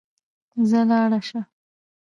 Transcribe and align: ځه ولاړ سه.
ځه 0.69 0.79
ولاړ 0.89 1.11
سه. 1.29 1.39